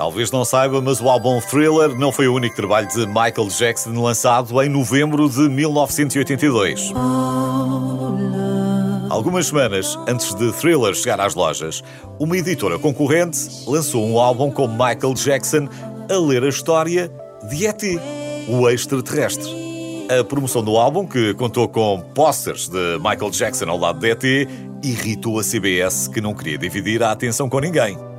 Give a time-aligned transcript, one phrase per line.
[0.00, 3.90] Talvez não saiba, mas o álbum Thriller não foi o único trabalho de Michael Jackson
[4.00, 6.90] lançado em novembro de 1982.
[9.10, 11.84] Algumas semanas antes de Thriller chegar às lojas,
[12.18, 15.68] uma editora concorrente lançou um álbum com Michael Jackson
[16.10, 17.12] a ler a história
[17.50, 18.00] de E.T.,
[18.48, 19.54] o extraterrestre.
[20.18, 24.48] A promoção do álbum, que contou com posters de Michael Jackson ao lado de E.T.,
[24.82, 28.09] irritou a CBS, que não queria dividir a atenção com ninguém.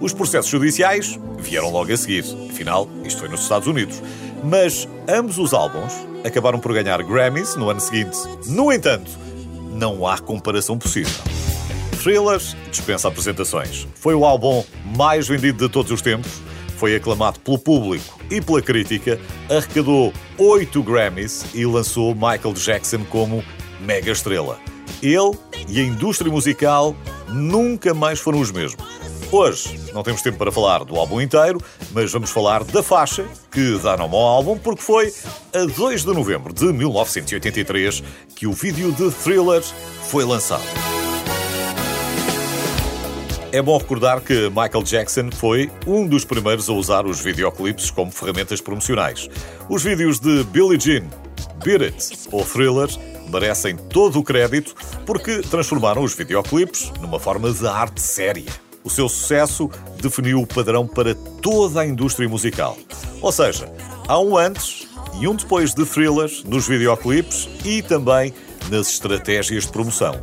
[0.00, 2.24] Os processos judiciais vieram logo a seguir.
[2.50, 4.02] Afinal, isto foi nos Estados Unidos.
[4.44, 5.92] Mas ambos os álbuns
[6.24, 8.16] acabaram por ganhar Grammys no ano seguinte.
[8.46, 9.10] No entanto,
[9.72, 11.12] não há comparação possível.
[12.02, 13.86] Thrillers dispensa apresentações.
[13.94, 14.62] Foi o álbum
[14.96, 16.40] mais vendido de todos os tempos.
[16.76, 23.42] Foi aclamado pelo público e pela crítica, arrecadou 8 Grammys e lançou Michael Jackson como
[23.80, 24.58] mega estrela.
[25.02, 25.32] Ele
[25.68, 26.94] e a indústria musical
[27.28, 28.84] nunca mais foram os mesmos.
[29.30, 31.60] Hoje não temos tempo para falar do álbum inteiro,
[31.90, 35.12] mas vamos falar da faixa que dá nome ao álbum, porque foi
[35.52, 38.04] a 2 de novembro de 1983
[38.36, 39.62] que o vídeo de Thriller
[40.08, 40.62] foi lançado.
[43.50, 48.12] É bom recordar que Michael Jackson foi um dos primeiros a usar os videoclipes como
[48.12, 49.28] ferramentas promocionais.
[49.68, 51.08] Os vídeos de Billie Jean,
[51.64, 52.88] Beat It ou Thriller
[53.28, 58.65] merecem todo o crédito porque transformaram os videoclipes numa forma de arte séria.
[58.86, 59.68] O seu sucesso
[60.00, 62.78] definiu o padrão para toda a indústria musical.
[63.20, 63.68] Ou seja,
[64.06, 64.86] há um antes
[65.20, 68.32] e um depois de thrillers nos videoclipes e também
[68.70, 70.14] nas estratégias de promoção.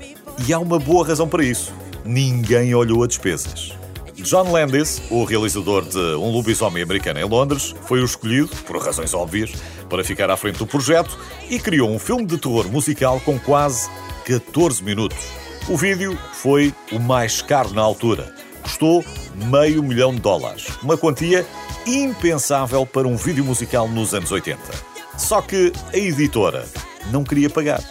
[0.48, 1.74] E há uma boa razão para isso.
[2.06, 3.74] Ninguém olhou a despesas.
[4.16, 9.14] John Landis, o realizador de Um Lobisomem Americano em Londres, foi o escolhido, por razões
[9.14, 9.52] óbvias,
[9.90, 11.20] para ficar à frente do projeto
[11.50, 13.90] e criou um filme de terror musical com quase
[14.26, 15.18] 14 minutos.
[15.68, 19.06] O vídeo foi o mais caro na altura custou
[19.52, 21.46] meio milhão de dólares, uma quantia
[21.86, 24.60] impensável para um vídeo musical nos anos 80.
[25.18, 26.66] Só que a editora
[27.12, 27.84] não queria pagar.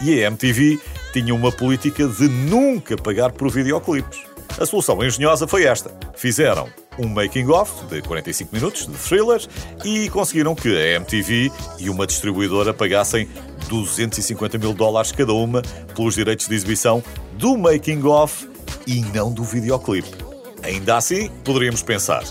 [0.00, 0.80] E a MTV
[1.12, 4.20] tinha uma política de nunca pagar por videoclipes.
[4.58, 5.90] A solução engenhosa foi esta.
[6.14, 6.68] Fizeram
[6.98, 9.48] um making-of de 45 minutos de thrillers
[9.84, 13.28] e conseguiram que a MTV e uma distribuidora pagassem
[13.68, 15.62] 250 mil dólares cada uma
[15.94, 17.02] pelos direitos de exibição
[17.34, 18.49] do making-of
[18.90, 20.10] e não do videoclipe.
[20.64, 22.24] Ainda assim, poderíamos pensar: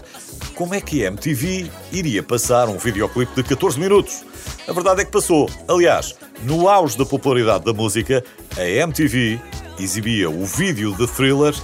[0.54, 4.24] como é que a MTV iria passar um videoclipe de 14 minutos?
[4.68, 5.50] A verdade é que passou.
[5.68, 8.24] Aliás, no auge da popularidade da música,
[8.58, 9.40] a MTV
[9.80, 11.56] exibia o vídeo de thriller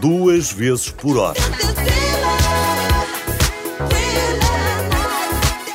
[0.00, 1.38] duas vezes por hora.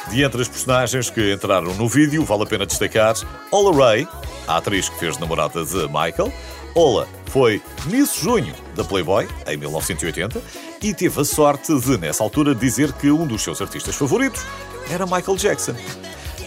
[0.09, 3.15] De entre as personagens que entraram no vídeo, vale a pena destacar
[3.51, 4.07] Ola Ray,
[4.47, 6.33] a atriz que fez namorada de Michael,
[6.73, 10.41] Ola foi Miss Junho da Playboy, em 1980,
[10.81, 14.41] e teve a sorte de, nessa altura, dizer que um dos seus artistas favoritos
[14.89, 15.75] era Michael Jackson.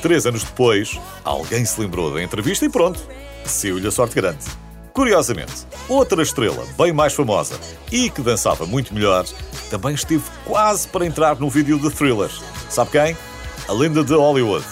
[0.00, 2.99] Três anos depois, alguém se lembrou da entrevista e pronto,
[3.44, 4.47] saiu-lhe a sorte grande.
[4.94, 7.60] Curiosamente, outra estrela bem mais famosa
[7.93, 9.26] e que dançava muito melhor
[9.69, 12.31] também esteve quase para entrar no vídeo de Thriller.
[12.70, 13.16] Sabe quem?
[13.69, 14.65] A lenda de Hollywood,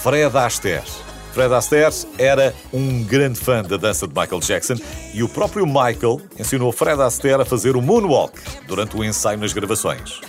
[0.00, 1.05] Fred Astaire.
[1.36, 4.76] Fred Astaire era um grande fã da dança de Michael Jackson
[5.12, 8.32] e o próprio Michael ensinou Fred Astaire a fazer o moonwalk
[8.66, 10.22] durante o ensaio nas gravações.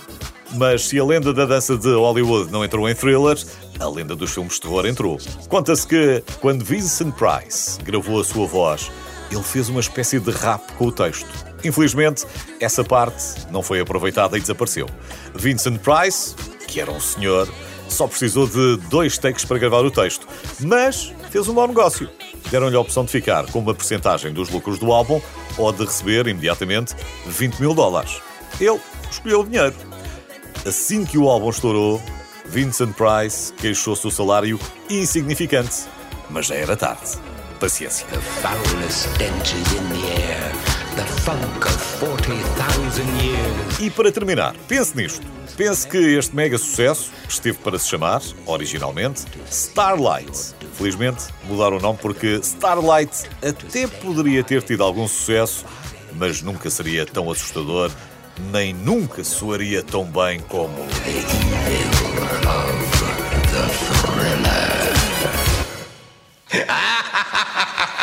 [0.52, 3.46] Mas se a lenda da dança de Hollywood não entrou em thrillers,
[3.80, 5.16] a lenda dos filmes de terror entrou.
[5.48, 8.90] Conta-se que, quando Vincent Price gravou a sua voz,
[9.32, 11.30] ele fez uma espécie de rap com o texto.
[11.64, 12.26] Infelizmente,
[12.60, 14.86] essa parte não foi aproveitada e desapareceu.
[15.34, 16.34] Vincent Price,
[16.66, 17.48] que era um senhor,
[17.88, 20.26] só precisou de dois takes para gravar o texto,
[20.60, 22.08] mas fez um bom negócio.
[22.50, 25.20] Deram-lhe a opção de ficar com uma porcentagem dos lucros do álbum
[25.56, 26.94] ou de receber imediatamente
[27.26, 28.20] 20 mil dólares.
[28.60, 28.80] Ele
[29.10, 29.74] escolheu o dinheiro.
[30.66, 32.02] Assim que o álbum estourou,
[32.46, 34.58] Vincent Price queixou-se do salário
[34.88, 35.84] insignificante,
[36.30, 37.18] mas já era tarde.
[37.60, 38.06] Paciência.
[41.04, 41.68] Foulest
[41.98, 43.80] stenches in the air, the funk of 40,000 years.
[43.80, 45.26] E para terminar, pense nisto.
[45.56, 50.54] Pense que este mega sucesso esteve para se chamar, originalmente, Starlight.
[50.74, 55.64] Felizmente mudaram o nome porque Starlight até poderia ter tido algum sucesso,
[56.14, 57.90] mas nunca seria tão assustador,
[58.52, 60.74] nem nunca soaria tão bem como.